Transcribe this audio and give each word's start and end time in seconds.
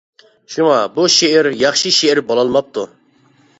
شۇڭا 0.53 0.77
بۇ 0.95 1.05
شېئىر 1.17 1.51
ياخشى 1.65 1.93
شېئىر 1.99 2.25
بولالماپتۇ. 2.33 2.89